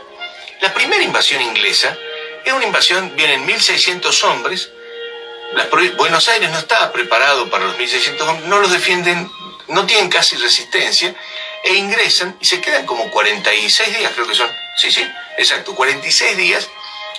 La 0.61 0.73
primera 0.73 1.03
invasión 1.03 1.41
inglesa 1.41 1.97
es 2.43 2.53
una 2.53 2.65
invasión, 2.65 3.13
vienen 3.15 3.47
1.600 3.47 4.23
hombres, 4.25 4.69
Buenos 5.97 6.27
Aires 6.27 6.49
no 6.49 6.57
estaba 6.57 6.91
preparado 6.91 7.49
para 7.49 7.65
los 7.65 7.77
1.600 7.77 8.21
hombres, 8.21 8.47
no 8.47 8.59
los 8.59 8.71
defienden, 8.71 9.31
no 9.69 9.85
tienen 9.85 10.09
casi 10.09 10.35
resistencia, 10.35 11.15
e 11.63 11.73
ingresan 11.73 12.37
y 12.39 12.45
se 12.45 12.61
quedan 12.61 12.85
como 12.85 13.09
46 13.09 13.97
días, 13.97 14.11
creo 14.13 14.27
que 14.27 14.35
son, 14.35 14.49
sí, 14.77 14.91
sí, 14.91 15.03
exacto, 15.37 15.73
46 15.73 16.37
días 16.37 16.69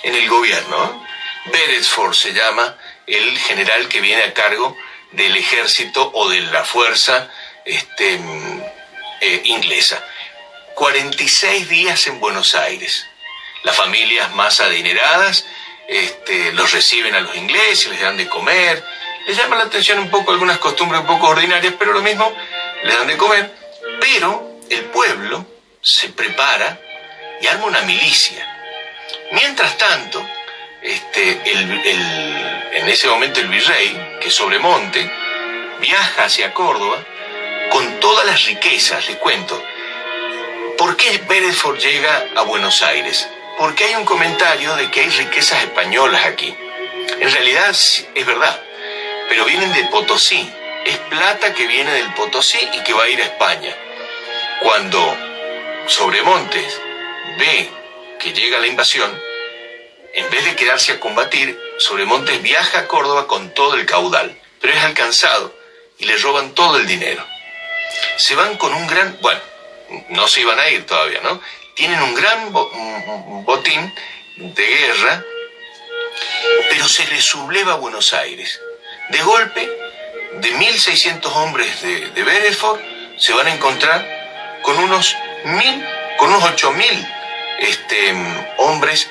en 0.03 0.15
el 0.15 0.27
gobierno. 0.27 1.05
Beresford 1.45 2.13
se 2.13 2.33
llama 2.33 2.75
el 3.05 3.37
general 3.39 3.87
que 3.87 4.01
viene 4.01 4.23
a 4.23 4.33
cargo 4.33 4.75
del 5.11 5.35
ejército 5.35 6.11
o 6.13 6.29
de 6.29 6.41
la 6.41 6.63
fuerza 6.63 7.31
este, 7.65 8.19
eh, 9.21 9.41
inglesa. 9.45 10.03
46 10.75 11.69
días 11.69 12.05
en 12.07 12.19
Buenos 12.19 12.53
Aires. 12.53 13.05
Las 13.63 13.75
familias 13.75 14.31
más 14.33 14.59
adineradas 14.59 15.45
este, 15.87 16.51
los 16.53 16.71
reciben 16.73 17.15
a 17.15 17.21
los 17.21 17.35
ingleses, 17.35 17.89
les 17.89 18.01
dan 18.01 18.17
de 18.17 18.27
comer, 18.27 18.83
les 19.25 19.37
llama 19.37 19.55
la 19.55 19.63
atención 19.63 19.99
un 19.99 20.09
poco 20.09 20.31
algunas 20.31 20.57
costumbres 20.57 21.01
un 21.01 21.07
poco 21.07 21.29
ordinarias, 21.29 21.73
pero 21.79 21.93
lo 21.93 22.01
mismo, 22.01 22.31
les 22.83 22.97
dan 22.97 23.07
de 23.07 23.17
comer, 23.17 23.53
pero 23.99 24.59
el 24.69 24.83
pueblo 24.85 25.45
se 25.81 26.09
prepara 26.09 26.79
y 27.41 27.47
arma 27.47 27.65
una 27.65 27.81
milicia. 27.81 28.56
Mientras 29.31 29.77
tanto, 29.77 30.25
este, 30.81 31.41
en 31.43 32.87
ese 32.87 33.07
momento 33.07 33.39
el 33.39 33.47
virrey, 33.47 34.17
que 34.21 34.31
Sobremonte, 34.31 35.11
viaja 35.79 36.25
hacia 36.25 36.53
Córdoba 36.53 37.03
con 37.69 37.99
todas 37.99 38.25
las 38.25 38.45
riquezas, 38.45 39.07
les 39.07 39.17
cuento. 39.17 39.61
¿Por 40.77 40.95
qué 40.95 41.21
Beresford 41.27 41.79
llega 41.79 42.25
a 42.35 42.41
Buenos 42.43 42.81
Aires? 42.83 43.27
porque 43.57 43.85
hay 43.85 43.95
un 43.95 44.05
comentario 44.05 44.75
de 44.75 44.89
que 44.91 45.01
hay 45.01 45.09
riquezas 45.09 45.63
españolas 45.63 46.25
aquí. 46.25 46.55
En 47.19 47.31
realidad 47.31 47.71
es 47.71 48.25
verdad, 48.25 48.61
pero 49.27 49.45
vienen 49.45 49.73
de 49.73 49.85
Potosí. 49.85 50.49
Es 50.85 50.97
plata 51.09 51.53
que 51.53 51.67
viene 51.67 51.91
del 51.91 52.13
Potosí 52.13 52.59
y 52.73 52.83
que 52.83 52.93
va 52.93 53.03
a 53.03 53.09
ir 53.09 53.19
a 53.19 53.25
España. 53.25 53.75
Cuando 54.61 55.17
Sobremontes 55.87 56.79
ve 57.37 57.69
que 58.19 58.33
llega 58.33 58.59
la 58.59 58.67
invasión, 58.67 59.11
en 60.13 60.29
vez 60.29 60.45
de 60.45 60.55
quedarse 60.55 60.93
a 60.93 60.99
combatir, 60.99 61.59
Sobremontes 61.77 62.41
viaja 62.41 62.79
a 62.79 62.87
Córdoba 62.87 63.27
con 63.27 63.53
todo 63.53 63.75
el 63.75 63.85
caudal, 63.85 64.39
pero 64.59 64.73
es 64.73 64.83
alcanzado 64.83 65.53
y 65.99 66.05
le 66.05 66.17
roban 66.17 66.53
todo 66.55 66.77
el 66.77 66.87
dinero. 66.87 67.25
Se 68.17 68.35
van 68.35 68.57
con 68.57 68.73
un 68.73 68.87
gran, 68.87 69.17
bueno, 69.21 69.41
no 70.09 70.27
se 70.27 70.41
iban 70.41 70.59
a 70.59 70.69
ir 70.69 70.85
todavía, 70.85 71.21
¿no? 71.21 71.41
tienen 71.77 72.01
un 72.01 72.15
gran 72.15 72.51
botín 72.51 73.93
de 74.35 74.65
guerra, 74.65 75.23
pero 76.71 76.87
se 76.87 77.05
les 77.05 77.23
subleva 77.23 77.73
a 77.73 77.75
Buenos 77.75 78.13
Aires. 78.13 78.59
De 79.09 79.21
golpe, 79.21 79.61
de 80.41 80.53
1.600 80.53 81.25
hombres 81.35 81.81
de, 81.83 82.09
de 82.09 82.57
se 83.19 83.33
van 83.33 83.45
a 83.45 83.53
encontrar 83.53 84.59
con 84.63 84.75
unos 84.79 85.15
mil, 85.43 85.85
con 86.17 86.29
unos 86.31 86.43
8.000 86.43 87.16
este, 87.59 88.13
hombres 88.57 89.07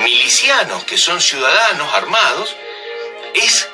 milicianos, 0.00 0.84
que 0.84 0.98
son 0.98 1.20
ciudadanos 1.20 1.92
armados. 1.94 2.56
Es 3.34 3.68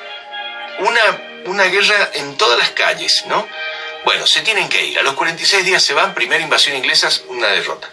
una, 0.79 1.41
una 1.45 1.63
guerra 1.65 2.11
en 2.13 2.37
todas 2.37 2.57
las 2.57 2.71
calles, 2.71 3.23
¿no? 3.27 3.47
Bueno, 4.05 4.27
se 4.27 4.41
tienen 4.41 4.67
que 4.69 4.85
ir. 4.85 4.99
A 4.99 5.03
los 5.03 5.13
46 5.13 5.65
días 5.65 5.83
se 5.83 5.93
van, 5.93 6.13
primera 6.13 6.43
invasión 6.43 6.75
inglesa, 6.75 7.09
una 7.29 7.47
derrota. 7.47 7.89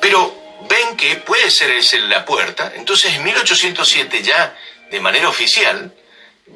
Pero 0.00 0.36
ven 0.68 0.96
que 0.96 1.16
puede 1.16 1.50
ser 1.50 1.70
ese 1.70 2.00
la 2.00 2.24
puerta, 2.24 2.72
entonces 2.76 3.14
en 3.14 3.24
1807 3.24 4.22
ya 4.22 4.56
de 4.90 5.00
manera 5.00 5.28
oficial 5.28 5.92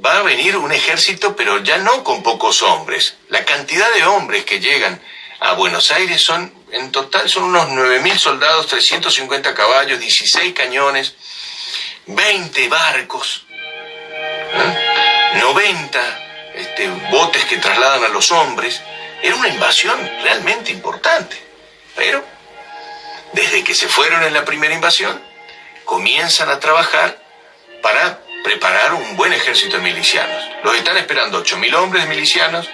va 0.04 0.18
a 0.18 0.22
venir 0.22 0.56
un 0.56 0.72
ejército, 0.72 1.34
pero 1.34 1.58
ya 1.62 1.78
no 1.78 2.04
con 2.04 2.22
pocos 2.22 2.62
hombres. 2.62 3.16
La 3.28 3.44
cantidad 3.44 3.90
de 3.94 4.04
hombres 4.06 4.44
que 4.44 4.60
llegan 4.60 5.00
a 5.40 5.54
Buenos 5.54 5.90
Aires 5.90 6.22
son, 6.22 6.52
en 6.73 6.93
total, 6.93 7.29
son 7.29 7.45
unos 7.45 7.69
9.000 7.69 8.19
soldados, 8.19 8.67
350 8.67 9.55
caballos, 9.55 9.99
16 9.99 10.53
cañones, 10.55 11.15
20 12.07 12.69
barcos, 12.69 13.47
90 15.41 16.21
este, 16.55 16.89
botes 17.11 17.45
que 17.45 17.59
trasladan 17.59 18.05
a 18.05 18.09
los 18.09 18.31
hombres. 18.33 18.81
Era 19.23 19.37
una 19.37 19.49
invasión 19.49 19.99
realmente 20.23 20.73
importante. 20.73 21.37
Pero 21.97 22.25
desde 23.33 23.62
que 23.62 23.75
se 23.75 23.89
fueron 23.89 24.23
en 24.25 24.35
la 24.35 24.45
primera 24.45 24.75
invasión, 24.75 25.21
comienzan 25.85 26.49
a 26.50 26.61
trabajar 26.61 27.21
para 27.83 28.21
preparar 28.43 28.95
un 28.95 29.17
buen 29.17 29.33
ejército 29.33 29.77
de 29.77 29.83
milicianos. 29.83 30.43
Los 30.65 30.77
están 30.77 30.97
esperando 30.97 31.45
8.000 31.45 31.75
hombres 31.75 32.07
milicianos, 32.07 32.69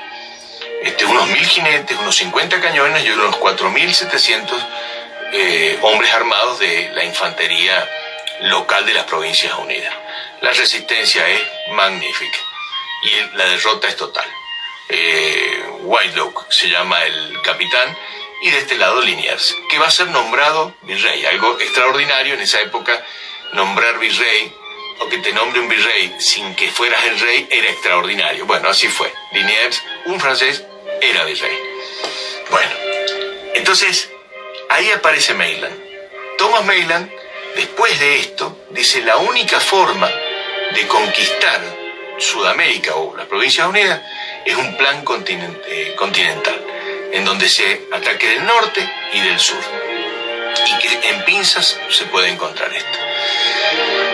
este, 0.82 1.04
unos 1.04 1.28
1.000 1.28 1.44
jinetes, 1.44 1.98
unos 1.98 2.16
50 2.16 2.60
cañones 2.60 3.04
y 3.04 3.10
unos 3.10 3.36
4.700 3.36 4.50
eh, 5.32 5.78
hombres 5.82 6.12
armados 6.12 6.58
de 6.58 6.90
la 6.94 7.04
infantería 7.04 7.88
local 8.42 8.84
de 8.86 8.94
las 8.94 9.04
Provincias 9.04 9.52
Unidas. 9.58 9.94
La 10.40 10.52
resistencia 10.52 11.28
es 11.28 11.42
magnífica 11.72 12.38
y 13.02 13.36
la 13.36 13.46
derrota 13.46 13.88
es 13.88 13.96
total. 13.96 14.28
Eh, 14.88 15.64
Whitelock 15.80 16.46
se 16.50 16.68
llama 16.68 17.02
el 17.04 17.40
capitán 17.42 17.96
y 18.42 18.50
de 18.50 18.58
este 18.58 18.76
lado 18.76 19.00
Liniers, 19.00 19.56
que 19.68 19.78
va 19.78 19.88
a 19.88 19.90
ser 19.90 20.08
nombrado 20.08 20.74
virrey. 20.82 21.24
Algo 21.26 21.58
extraordinario 21.58 22.34
en 22.34 22.40
esa 22.40 22.60
época, 22.60 23.04
nombrar 23.52 23.98
virrey 23.98 24.54
o 24.98 25.08
que 25.08 25.18
te 25.18 25.32
nombre 25.32 25.60
un 25.60 25.68
virrey 25.68 26.14
sin 26.18 26.54
que 26.54 26.70
fueras 26.70 27.04
el 27.04 27.18
rey 27.18 27.48
era 27.50 27.70
extraordinario. 27.70 28.46
Bueno, 28.46 28.68
así 28.68 28.88
fue. 28.88 29.12
Liniers, 29.32 29.82
un 30.06 30.20
francés, 30.20 30.64
era 31.00 31.24
virrey. 31.24 31.58
Bueno, 32.50 32.70
entonces 33.54 34.10
ahí 34.68 34.90
aparece 34.90 35.34
Mayland. 35.34 35.76
Thomas 36.38 36.64
Mayland, 36.64 37.10
después 37.54 37.98
de 37.98 38.16
esto, 38.16 38.66
dice 38.70 39.02
la 39.02 39.16
única 39.16 39.60
forma 39.60 40.10
de 40.74 40.86
conquistar 40.86 41.60
Sudamérica 42.18 42.94
o 42.96 43.16
las 43.16 43.26
Provincias 43.26 43.66
Unidas 43.66 44.00
es 44.44 44.56
un 44.56 44.76
plan 44.76 45.04
eh, 45.26 45.94
continental 45.96 46.64
en 47.12 47.24
donde 47.24 47.48
se 47.48 47.86
ataque 47.92 48.28
del 48.28 48.46
norte 48.46 48.88
y 49.12 49.20
del 49.20 49.38
sur. 49.38 49.60
Y 50.66 50.78
que 50.78 51.08
en 51.10 51.24
pinzas 51.24 51.78
se 51.90 52.04
puede 52.06 52.28
encontrar 52.28 52.72
esto. 52.72 54.05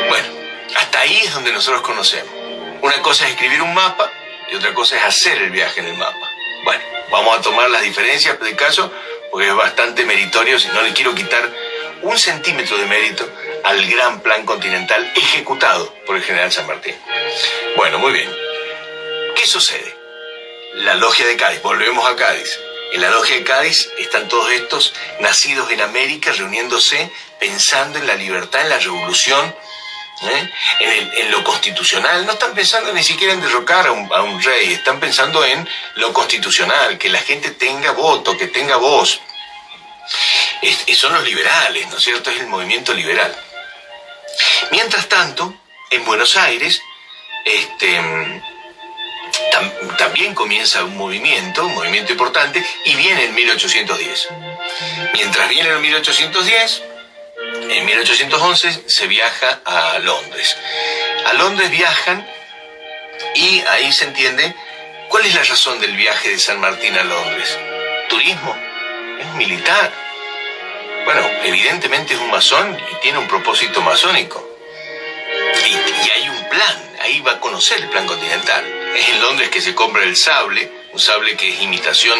Ahí 1.03 1.21
es 1.25 1.35
donde 1.35 1.51
nosotros 1.51 1.83
conocemos. 1.83 2.33
Una 2.81 3.03
cosa 3.03 3.25
es 3.27 3.33
escribir 3.33 3.61
un 3.61 3.75
mapa 3.75 4.09
y 4.49 4.55
otra 4.55 4.73
cosa 4.73 4.97
es 4.97 5.03
hacer 5.03 5.43
el 5.43 5.51
viaje 5.51 5.81
en 5.81 5.87
el 5.87 5.97
mapa. 5.97 6.31
Bueno, 6.63 6.85
vamos 7.11 7.37
a 7.37 7.43
tomar 7.43 7.69
las 7.71 7.83
diferencias 7.83 8.39
del 8.39 8.55
caso 8.55 8.93
porque 9.33 9.49
es 9.49 9.55
bastante 9.57 10.05
meritorio, 10.05 10.61
si 10.61 10.69
no 10.69 10.81
le 10.81 10.93
quiero 10.93 11.13
quitar 11.13 11.51
un 12.03 12.17
centímetro 12.17 12.79
de 12.79 12.87
mérito 12.87 13.29
al 13.65 13.85
gran 13.91 14.21
plan 14.21 14.47
continental 14.47 15.13
ejecutado 15.17 15.93
por 16.07 16.15
el 16.15 16.23
general 16.23 16.53
San 16.53 16.69
Martín. 16.69 16.95
Bueno, 17.75 17.99
muy 17.99 18.13
bien. 18.13 18.33
¿Qué 19.35 19.49
sucede? 19.49 19.97
La 20.75 20.95
logia 20.95 21.27
de 21.27 21.37
Cádiz, 21.37 21.63
volvemos 21.63 22.09
a 22.09 22.15
Cádiz. 22.15 22.61
En 22.93 23.01
la 23.01 23.11
logia 23.11 23.35
de 23.35 23.43
Cádiz 23.43 23.91
están 23.99 24.29
todos 24.29 24.53
estos 24.53 24.95
nacidos 25.19 25.69
en 25.73 25.81
América 25.81 26.31
reuniéndose 26.31 27.11
pensando 27.41 27.99
en 27.99 28.07
la 28.07 28.15
libertad, 28.15 28.63
en 28.63 28.69
la 28.69 28.79
revolución, 28.79 29.53
¿eh? 30.29 30.51
en, 31.19 31.31
lo 31.31 31.43
constitucional. 31.45 32.27
No 32.27 32.33
están 32.33 32.55
pensando 32.55 32.93
ni 32.93 33.03
siquiera 33.03 33.33
en 33.33 33.41
derrocar 33.41 33.87
a 33.87 33.93
un, 33.93 34.43
rey, 34.43 34.73
están 34.73 35.01
pensando 35.01 35.45
en 35.45 35.69
lo 35.97 36.13
constitucional, 36.13 36.99
que 36.99 37.09
la 37.09 37.21
gente 37.21 37.51
tenga 37.51 37.93
voto, 37.93 38.37
que 38.37 38.49
tenga 38.49 38.77
voz. 38.77 39.21
son 40.95 41.15
los 41.15 41.25
liberales, 41.25 41.89
¿no 41.89 41.97
es 41.97 42.05
cierto? 42.05 42.31
Es 42.31 42.41
el 42.41 42.47
movimiento 42.47 42.93
liberal. 42.93 43.35
Mientras 44.71 45.09
tanto, 45.09 45.55
en 45.91 46.05
Buenos 46.05 46.37
Aires, 46.37 46.81
este, 47.45 48.01
también 49.99 50.35
comienza 50.35 50.85
un 50.85 50.97
movimiento, 50.97 51.67
un 51.67 51.75
movimiento 51.75 52.13
importante, 52.13 52.65
y 52.85 52.95
viene 52.95 53.25
en 53.25 53.35
1810. 53.35 54.29
Mientras 55.15 55.49
viene 55.49 55.71
en 55.71 55.81
1810, 55.81 56.83
en 57.77 57.87
1811 57.87 58.85
se 58.87 59.07
viaja 59.07 59.61
a 59.65 59.99
Londres. 59.99 60.57
A 61.27 61.33
Londres 61.35 61.71
viajan 61.71 62.27
y 63.35 63.61
ahí 63.71 63.93
se 63.93 64.05
entiende 64.05 64.55
cuál 65.09 65.25
es 65.25 65.35
la 65.35 65.43
razón 65.43 65.81
del 65.81 65.97
viaje 65.97 66.31
de 66.31 66.39
San 66.39 66.61
Martín 66.61 66.97
a 66.97 67.03
Londres. 67.03 67.59
Turismo, 68.09 68.57
es 69.21 69.27
militar. 69.35 69.91
Bueno, 71.05 71.23
evidentemente 71.45 72.15
es 72.15 72.21
un 72.21 72.31
masón 72.31 72.79
y 72.93 72.95
tiene 72.97 73.19
un 73.19 73.29
propósito 73.29 73.81
masónico. 73.81 74.49
Y, 75.67 75.73
y 75.73 76.11
hay 76.11 76.29
un 76.29 76.49
plan, 76.49 76.91
ahí 77.01 77.21
va 77.21 77.33
a 77.33 77.41
conocer 77.41 77.79
el 77.81 77.89
plan 77.89 78.07
continental. 78.07 78.65
Es 78.95 79.09
en 79.09 79.23
Londres 79.23 79.49
que 79.49 79.61
se 79.61 79.75
compra 79.75 80.03
el 80.03 80.17
sable, 80.17 80.71
un 80.93 81.01
sable 81.01 81.37
que 81.37 81.49
es 81.49 81.63
imitación 81.63 82.19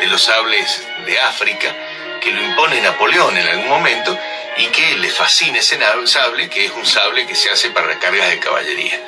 de 0.00 0.06
los 0.06 0.22
sables 0.22 0.86
de 1.04 1.20
África, 1.20 1.74
que 2.20 2.30
lo 2.30 2.42
impone 2.42 2.80
Napoleón 2.80 3.36
en 3.36 3.48
algún 3.48 3.68
momento 3.68 4.16
y 4.56 4.66
que 4.66 4.96
le 4.98 5.10
fascina 5.10 5.58
ese 5.58 5.78
sable, 6.06 6.48
que 6.48 6.66
es 6.66 6.72
un 6.72 6.86
sable 6.86 7.26
que 7.26 7.34
se 7.34 7.50
hace 7.50 7.70
para 7.70 7.86
recargas 7.86 8.28
de 8.30 8.38
caballería. 8.38 9.00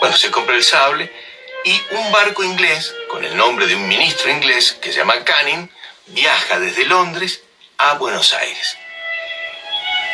Bueno, 0.00 0.16
se 0.16 0.30
compra 0.30 0.54
el 0.54 0.64
sable 0.64 1.12
y 1.64 1.80
un 1.90 2.12
barco 2.12 2.44
inglés, 2.44 2.94
con 3.08 3.24
el 3.24 3.36
nombre 3.36 3.66
de 3.66 3.74
un 3.74 3.88
ministro 3.88 4.30
inglés 4.30 4.72
que 4.80 4.92
se 4.92 4.98
llama 4.98 5.24
Canning, 5.24 5.70
viaja 6.06 6.58
desde 6.58 6.84
Londres 6.84 7.42
a 7.78 7.94
Buenos 7.94 8.32
Aires. 8.34 8.76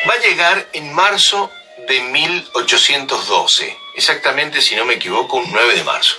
Va 0.09 0.15
a 0.15 0.19
llegar 0.19 0.69
en 0.73 0.93
marzo 0.93 1.51
de 1.87 2.01
1812, 2.01 3.79
exactamente 3.95 4.63
si 4.63 4.77
no 4.77 4.85
me 4.85 4.95
equivoco, 4.95 5.37
un 5.37 5.51
9 5.53 5.75
de 5.75 5.85
marzo 5.85 6.17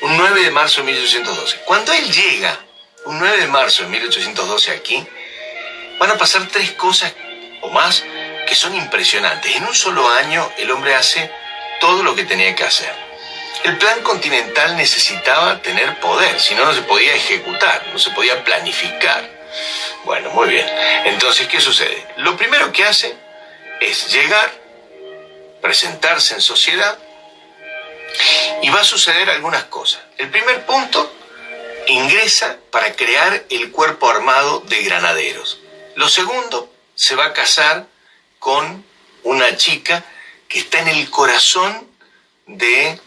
un 0.00 0.16
9 0.16 0.42
de 0.42 0.50
marzo 0.50 0.80
de 0.80 0.92
1812. 0.92 1.60
Cuando 1.64 1.92
él 1.92 2.10
llega, 2.12 2.58
un 3.06 3.18
9 3.18 3.38
de 3.38 3.46
marzo 3.48 3.82
de 3.82 3.88
1812 3.90 4.70
aquí, 4.70 5.04
van 5.98 6.10
a 6.10 6.18
pasar 6.18 6.46
tres 6.48 6.72
cosas 6.72 7.12
o 7.60 7.70
más 7.70 8.04
que 8.46 8.54
son 8.54 8.74
impresionantes. 8.74 9.56
En 9.56 9.64
un 9.64 9.74
solo 9.74 10.08
año 10.08 10.50
el 10.58 10.70
hombre 10.70 10.94
hace 10.94 11.30
todo 11.80 12.02
lo 12.02 12.14
que 12.14 12.24
tenía 12.24 12.54
que 12.54 12.64
hacer. 12.64 12.92
El 13.64 13.76
plan 13.76 14.02
continental 14.02 14.76
necesitaba 14.76 15.60
tener 15.62 15.98
poder, 16.00 16.40
si 16.40 16.54
no, 16.54 16.64
no 16.64 16.72
se 16.72 16.82
podía 16.82 17.14
ejecutar, 17.14 17.86
no 17.92 17.98
se 17.98 18.10
podía 18.10 18.44
planificar. 18.44 19.28
Bueno, 20.04 20.30
muy 20.30 20.48
bien. 20.48 20.66
Entonces, 21.04 21.48
¿qué 21.48 21.60
sucede? 21.60 22.06
Lo 22.18 22.36
primero 22.36 22.70
que 22.72 22.84
hace 22.84 23.16
es 23.80 24.12
llegar, 24.12 24.50
presentarse 25.60 26.34
en 26.34 26.40
sociedad, 26.40 26.98
y 28.62 28.70
va 28.70 28.80
a 28.80 28.84
suceder 28.84 29.28
algunas 29.30 29.64
cosas. 29.64 30.00
El 30.16 30.30
primer 30.30 30.64
punto, 30.64 31.12
ingresa 31.88 32.56
para 32.70 32.92
crear 32.94 33.44
el 33.50 33.70
cuerpo 33.70 34.08
armado 34.08 34.60
de 34.60 34.82
granaderos. 34.82 35.58
Lo 35.94 36.08
segundo, 36.08 36.72
se 36.98 37.14
va 37.14 37.26
a 37.26 37.32
casar 37.32 37.86
con 38.40 38.84
una 39.22 39.56
chica 39.56 40.04
que 40.48 40.58
está 40.58 40.80
en 40.80 40.88
el 40.88 41.08
corazón 41.10 41.88
de 42.46 42.98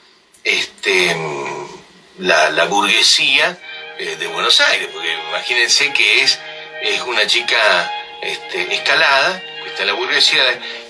este, 0.45 1.15
la, 2.17 2.65
burguesía 2.65 3.59
eh, 3.99 4.15
de 4.15 4.27
Buenos 4.27 4.61
Aires, 4.61 4.87
porque 4.93 5.13
imagínense 5.29 5.91
que 5.91 6.23
es, 6.23 6.39
es 6.83 7.01
una 7.01 7.27
chica 7.27 7.91
este, 8.21 8.73
escalada, 8.73 9.41
que 9.41 9.69
está 9.69 9.81
en 9.81 9.87
la 9.87 9.93
burguesía, 9.93 10.41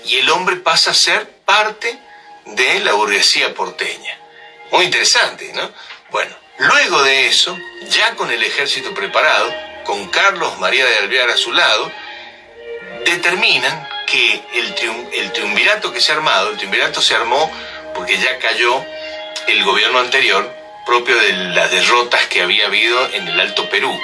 y 0.04 0.18
el 0.18 0.30
hombre 0.30 0.56
pasa 0.56 0.92
a 0.92 0.94
ser 0.94 1.28
parte 1.44 1.98
de 2.44 2.80
la 2.80 2.92
burguesía 2.92 3.52
porteña. 3.52 4.16
Muy 4.70 4.84
interesante, 4.84 5.52
¿no? 5.54 5.72
Bueno, 6.10 6.36
luego 6.58 7.02
de 7.02 7.26
eso, 7.26 7.58
ya 7.88 8.14
con 8.14 8.30
el 8.30 8.44
ejército 8.44 8.94
preparado, 8.94 9.52
con 9.84 10.08
Carlos 10.08 10.56
María 10.60 10.86
de 10.86 10.98
Alvear 10.98 11.30
a 11.30 11.36
su 11.36 11.52
lado, 11.52 11.90
determinan 13.04 13.88
que 14.06 14.42
el, 14.54 14.74
el 15.14 15.32
triunvirato 15.32 15.92
que 15.92 16.00
se 16.00 16.12
ha 16.12 16.16
armado, 16.16 16.50
el 16.50 16.56
triunvirato 16.56 17.00
se 17.00 17.14
armó 17.14 17.50
porque 17.94 18.18
ya 18.18 18.38
cayó 18.38 18.84
el 19.48 19.64
gobierno 19.64 19.98
anterior, 19.98 20.54
propio 20.86 21.16
de 21.16 21.32
las 21.54 21.70
derrotas 21.70 22.26
que 22.26 22.42
había 22.42 22.66
habido 22.66 23.08
en 23.12 23.28
el 23.28 23.38
Alto 23.40 23.68
Perú. 23.68 23.98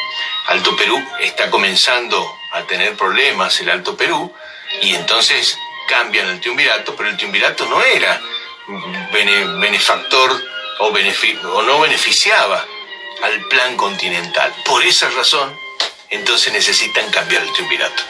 Alto 0.47 0.77
Perú 0.77 1.03
está 1.21 1.51
comenzando 1.51 2.27
a 2.53 2.63
tener 2.63 2.97
problemas, 2.97 3.61
el 3.61 3.71
Alto 3.71 3.97
Perú, 3.97 4.33
y 4.83 4.95
entonces 4.95 5.57
cambian 5.89 6.29
el 6.29 6.41
triunvirato, 6.41 6.95
pero 6.97 7.09
el 7.09 7.17
triunvirato 7.17 7.67
no 7.67 7.83
era 7.83 8.21
benefactor 9.59 10.31
o, 10.81 10.87
o 10.87 11.63
no 11.63 11.81
beneficiaba 11.81 12.65
al 13.23 13.41
plan 13.49 13.77
continental. 13.77 14.55
Por 14.65 14.85
esa 14.85 15.09
razón, 15.11 15.57
entonces 16.11 16.53
necesitan 16.53 17.11
cambiar 17.11 17.43
el 17.43 17.53
triunvirato. 17.53 18.03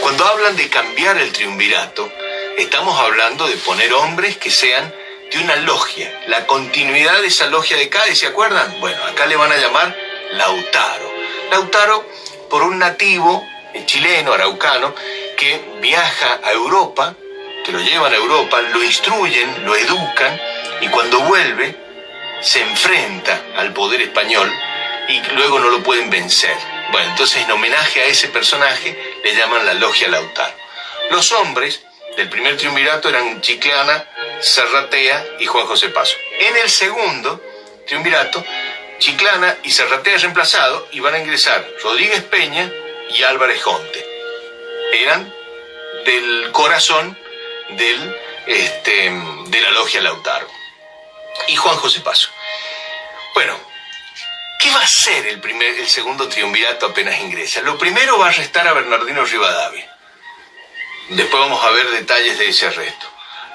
Cuando 0.00 0.24
hablan 0.24 0.56
de 0.56 0.68
cambiar 0.68 1.18
el 1.18 1.32
triunvirato, 1.32 2.10
estamos 2.58 2.98
hablando 2.98 3.46
de 3.48 3.56
poner 3.56 3.92
hombres 3.92 4.36
que 4.36 4.50
sean 4.50 4.92
de 5.30 5.38
una 5.38 5.56
logia, 5.56 6.12
la 6.26 6.46
continuidad 6.46 7.20
de 7.20 7.28
esa 7.28 7.46
logia 7.46 7.76
de 7.76 7.88
Cádiz, 7.88 8.18
¿se 8.18 8.26
acuerdan? 8.26 8.80
Bueno, 8.80 9.02
acá 9.04 9.26
le 9.26 9.36
van 9.36 9.50
a 9.50 9.56
llamar 9.56 9.96
Lautaro. 10.32 11.12
Lautaro 11.50 12.06
por 12.50 12.62
un 12.62 12.78
nativo 12.78 13.46
chileno, 13.86 14.32
araucano, 14.32 14.94
que 15.36 15.60
viaja 15.80 16.40
a 16.44 16.52
Europa 16.52 17.16
que 17.62 17.72
lo 17.72 17.80
llevan 17.80 18.12
a 18.12 18.16
Europa, 18.16 18.60
lo 18.60 18.82
instruyen, 18.82 19.64
lo 19.64 19.76
educan 19.76 20.40
y 20.80 20.88
cuando 20.88 21.20
vuelve 21.20 21.76
se 22.40 22.60
enfrenta 22.60 23.40
al 23.56 23.72
poder 23.72 24.02
español 24.02 24.50
y 25.08 25.20
luego 25.34 25.60
no 25.60 25.70
lo 25.70 25.82
pueden 25.82 26.10
vencer. 26.10 26.56
Bueno, 26.92 27.08
entonces 27.08 27.42
en 27.42 27.50
homenaje 27.50 28.02
a 28.02 28.04
ese 28.04 28.28
personaje 28.28 29.16
le 29.24 29.34
llaman 29.34 29.64
la 29.64 29.72
logia 29.72 30.08
Lautaro. 30.08 30.54
Los 31.10 31.32
hombres 31.32 31.80
del 32.18 32.28
primer 32.28 32.58
triunvirato 32.58 33.08
eran 33.08 33.40
Chiclana, 33.40 34.04
Serratea 34.40 35.24
y 35.40 35.46
Juan 35.46 35.66
José 35.66 35.88
Paso. 35.88 36.14
En 36.38 36.54
el 36.58 36.68
segundo 36.68 37.42
triunvirato, 37.86 38.44
Chiclana 38.98 39.56
y 39.62 39.70
Serratea 39.70 40.18
reemplazado 40.18 40.86
y 40.92 41.00
van 41.00 41.14
a 41.14 41.18
ingresar 41.18 41.66
Rodríguez 41.82 42.24
Peña 42.24 42.70
y 43.08 43.22
Álvarez 43.22 43.62
Jonte. 43.62 44.06
Eran 44.92 45.34
del 46.04 46.52
corazón 46.52 47.18
del, 47.70 48.16
este, 48.46 49.10
de 49.46 49.60
la 49.62 49.70
logia 49.70 50.02
Lautaro. 50.02 50.46
Y 51.48 51.56
Juan 51.56 51.76
José 51.76 52.00
Paso. 52.00 52.28
Bueno, 53.32 53.71
¿qué 54.72 54.76
va 54.78 54.80
a 54.80 54.86
hacer 54.86 55.26
el, 55.26 55.40
primer, 55.40 55.78
el 55.78 55.86
segundo 55.86 56.28
triunvirato 56.28 56.86
apenas 56.86 57.20
ingresa? 57.20 57.60
Lo 57.60 57.76
primero 57.76 58.18
va 58.18 58.26
a 58.26 58.28
arrestar 58.30 58.66
a 58.66 58.72
Bernardino 58.72 59.22
Rivadavia. 59.22 59.86
Después 61.10 61.42
vamos 61.42 61.62
a 61.62 61.70
ver 61.72 61.90
detalles 61.90 62.38
de 62.38 62.48
ese 62.48 62.68
arresto. 62.68 63.06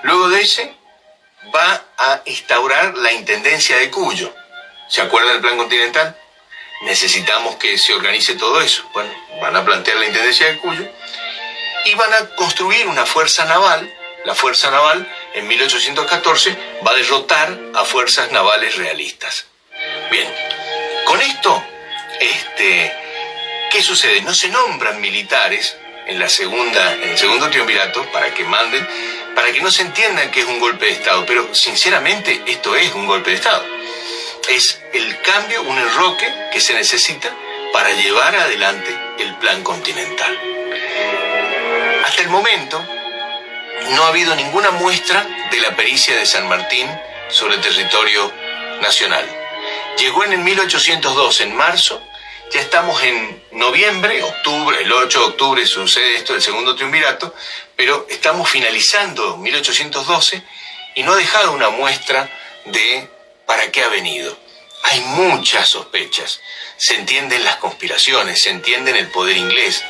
Luego 0.03 0.29
de 0.29 0.41
ese, 0.41 0.75
va 1.53 1.83
a 1.97 2.21
instaurar 2.25 2.95
la 2.97 3.11
Intendencia 3.13 3.77
de 3.77 3.89
Cuyo. 3.89 4.31
¿Se 4.89 5.01
acuerdan 5.01 5.33
del 5.33 5.41
Plan 5.41 5.57
Continental? 5.57 6.15
Necesitamos 6.83 7.55
que 7.55 7.79
se 7.79 7.95
organice 7.95 8.35
todo 8.35 8.61
eso. 8.61 8.87
Bueno, 8.93 9.11
van 9.41 9.55
a 9.55 9.65
plantear 9.65 9.97
la 9.97 10.05
Intendencia 10.05 10.47
de 10.47 10.59
Cuyo 10.59 10.87
y 11.85 11.95
van 11.95 12.13
a 12.13 12.35
construir 12.35 12.85
una 12.85 13.07
fuerza 13.07 13.45
naval 13.45 13.91
la 14.25 14.35
Fuerza 14.35 14.69
Naval 14.69 15.09
en 15.35 15.47
1814 15.47 16.57
va 16.85 16.91
a 16.91 16.95
derrotar 16.95 17.57
a 17.73 17.85
fuerzas 17.85 18.29
navales 18.33 18.75
realistas. 18.75 19.45
Bien, 20.11 20.27
con 21.07 21.21
esto, 21.21 21.63
este, 22.19 22.93
¿qué 23.71 23.81
sucede? 23.81 24.21
No 24.23 24.33
se 24.33 24.49
nombran 24.49 24.99
militares 24.99 25.77
en, 26.05 26.19
la 26.19 26.27
segunda, 26.27 26.95
en 26.95 27.11
el 27.11 27.17
segundo 27.17 27.49
triunvirato 27.49 28.03
para 28.11 28.33
que 28.33 28.43
manden, 28.43 28.85
para 29.33 29.49
que 29.53 29.61
no 29.61 29.71
se 29.71 29.83
entiendan 29.83 30.29
que 30.31 30.41
es 30.41 30.45
un 30.45 30.59
golpe 30.59 30.87
de 30.87 30.91
Estado, 30.91 31.25
pero 31.25 31.55
sinceramente 31.55 32.43
esto 32.47 32.75
es 32.75 32.93
un 32.93 33.05
golpe 33.05 33.29
de 33.29 33.37
Estado. 33.37 33.63
Es 34.49 34.81
el 34.91 35.21
cambio, 35.21 35.63
un 35.63 35.77
enroque 35.77 36.27
que 36.51 36.59
se 36.59 36.73
necesita 36.73 37.33
para 37.71 37.89
llevar 37.93 38.35
adelante 38.35 38.93
el 39.19 39.33
plan 39.35 39.63
continental. 39.63 40.37
Hasta 42.05 42.21
el 42.21 42.27
momento, 42.27 42.85
no 43.91 44.03
ha 44.03 44.09
habido 44.09 44.35
ninguna 44.35 44.71
muestra 44.71 45.25
de 45.51 45.59
la 45.61 45.73
pericia 45.73 46.17
de 46.17 46.25
San 46.25 46.49
Martín 46.49 46.85
sobre 47.29 47.57
territorio 47.59 48.33
nacional. 48.81 49.36
Llegó 49.97 50.23
en 50.23 50.33
el 50.33 50.39
1802, 50.39 51.41
en 51.41 51.55
marzo, 51.55 52.01
ya 52.53 52.61
estamos 52.61 53.01
en 53.03 53.43
noviembre, 53.51 54.21
octubre, 54.21 54.81
el 54.81 54.93
8 54.93 55.19
de 55.19 55.25
octubre 55.25 55.65
sucede 55.65 56.15
esto 56.15 56.33
del 56.33 56.41
segundo 56.41 56.75
triunvirato, 56.75 57.33
pero 57.75 58.05
estamos 58.09 58.49
finalizando 58.49 59.35
1812 59.37 60.43
y 60.95 61.03
no 61.03 61.11
ha 61.13 61.17
dejado 61.17 61.51
una 61.51 61.69
muestra 61.71 62.29
de 62.65 63.09
para 63.47 63.71
qué 63.71 63.83
ha 63.83 63.89
venido. 63.89 64.37
Hay 64.83 64.99
muchas 65.01 65.67
sospechas, 65.69 66.39
se 66.77 66.93
entienden 66.95 67.43
las 67.43 67.57
conspiraciones, 67.57 68.43
se 68.43 68.51
entienden 68.51 68.95
el 68.95 69.07
poder 69.07 69.35
inglés. 69.35 69.83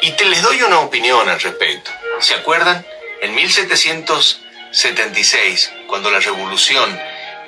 Y 0.00 0.12
te 0.12 0.24
les 0.24 0.40
doy 0.42 0.62
una 0.62 0.80
opinión 0.80 1.28
al 1.28 1.40
respecto. 1.40 1.90
¿Se 2.20 2.32
acuerdan? 2.34 2.86
En 3.20 3.34
1776, 3.34 5.72
cuando 5.88 6.10
la 6.10 6.20
revolución 6.20 6.98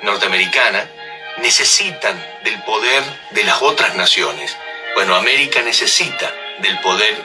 norteamericana 0.03 0.87
necesitan 1.37 2.21
del 2.43 2.61
poder 2.63 3.03
de 3.31 3.43
las 3.43 3.61
otras 3.61 3.95
naciones. 3.95 4.55
Bueno, 4.95 5.15
América 5.15 5.61
necesita 5.61 6.33
del 6.59 6.79
poder 6.79 7.15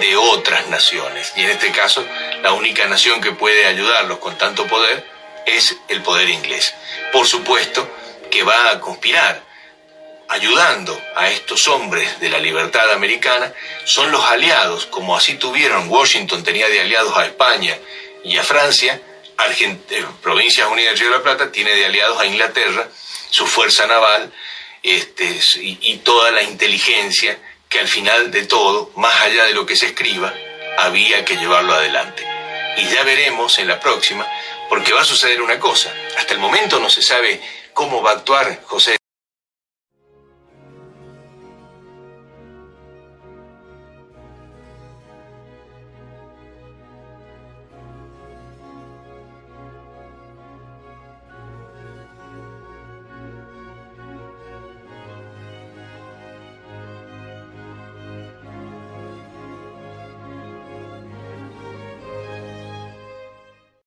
de 0.00 0.16
otras 0.16 0.68
naciones. 0.68 1.32
Y 1.36 1.42
en 1.42 1.50
este 1.50 1.70
caso, 1.72 2.04
la 2.42 2.52
única 2.52 2.86
nación 2.86 3.20
que 3.20 3.32
puede 3.32 3.66
ayudarlos 3.66 4.18
con 4.18 4.36
tanto 4.38 4.66
poder 4.66 5.04
es 5.46 5.76
el 5.88 6.02
poder 6.02 6.28
inglés. 6.28 6.74
Por 7.12 7.26
supuesto 7.26 7.88
que 8.30 8.42
va 8.42 8.70
a 8.70 8.80
conspirar 8.80 9.42
ayudando 10.30 10.96
a 11.16 11.28
estos 11.28 11.66
hombres 11.66 12.20
de 12.20 12.30
la 12.30 12.38
libertad 12.38 12.92
americana, 12.92 13.52
son 13.84 14.12
los 14.12 14.24
aliados, 14.26 14.86
como 14.86 15.16
así 15.16 15.34
tuvieron, 15.34 15.90
Washington 15.90 16.44
tenía 16.44 16.68
de 16.68 16.80
aliados 16.80 17.16
a 17.16 17.26
España 17.26 17.76
y 18.22 18.36
a 18.38 18.44
Francia, 18.44 19.00
eh, 19.60 20.06
Provincias 20.22 20.68
Unidas 20.68 20.94
de 20.94 21.00
Río 21.00 21.10
de 21.10 21.16
la 21.18 21.22
Plata 21.22 21.52
tiene 21.52 21.74
de 21.74 21.86
aliados 21.86 22.20
a 22.20 22.26
Inglaterra, 22.26 22.88
su 23.30 23.46
fuerza 23.46 23.86
naval 23.86 24.32
este, 24.82 25.40
y, 25.60 25.96
toda 25.98 26.30
la 26.30 26.42
inteligencia 26.42 27.38
que 27.68 27.80
al 27.80 27.88
final 27.88 28.30
de 28.30 28.46
todo, 28.46 28.90
más 28.96 29.14
allá 29.20 29.44
de 29.44 29.54
lo 29.54 29.66
que 29.66 29.76
se 29.76 29.86
escriba, 29.86 30.34
había 30.78 31.24
que 31.24 31.36
llevarlo 31.36 31.74
adelante. 31.74 32.26
Y 32.78 32.86
ya 32.86 33.02
veremos 33.04 33.58
en 33.58 33.68
la 33.68 33.78
próxima, 33.78 34.26
porque 34.68 34.92
va 34.92 35.02
a 35.02 35.04
suceder 35.04 35.42
una 35.42 35.58
cosa. 35.58 35.92
Hasta 36.16 36.32
el 36.32 36.40
momento 36.40 36.80
no 36.80 36.88
se 36.88 37.02
sabe 37.02 37.40
cómo 37.74 38.02
va 38.02 38.12
a 38.12 38.14
actuar 38.14 38.62
José. 38.64 38.99